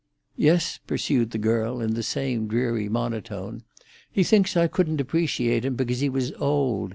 [0.35, 3.61] "Yes," pursued the girl, in the same dreary monotone,
[4.11, 6.89] "he thinks I couldn't appreciate him because he was old.